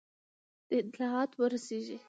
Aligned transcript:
اطلاعات 0.79 1.31
ورسیږي. 1.39 1.97